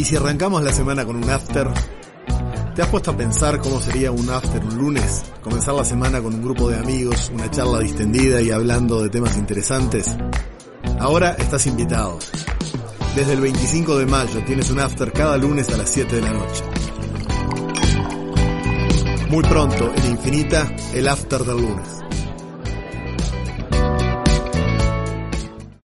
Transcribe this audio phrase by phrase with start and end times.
[0.00, 1.68] ¿Y si arrancamos la semana con un after?
[2.74, 5.24] ¿Te has puesto a pensar cómo sería un after un lunes?
[5.42, 9.36] Comenzar la semana con un grupo de amigos, una charla distendida y hablando de temas
[9.36, 10.16] interesantes.
[10.98, 12.18] Ahora estás invitado.
[13.14, 16.32] Desde el 25 de mayo tienes un after cada lunes a las 7 de la
[16.32, 16.64] noche.
[19.28, 22.09] Muy pronto, en Infinita, el after del lunes.